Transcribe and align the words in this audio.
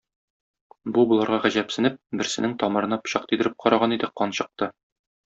Бу 0.95 1.03
боларга 1.11 1.39
гаҗәпсенеп, 1.43 1.99
берсенең 2.21 2.55
тамырына 2.63 2.99
пычак 3.05 3.29
тидереп 3.33 3.59
караган 3.67 3.95
иде, 3.99 4.11
кан 4.23 4.35
чыкты. 4.39 4.71